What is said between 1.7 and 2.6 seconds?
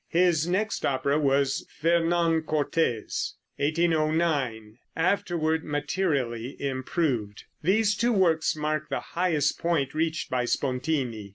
"Fernand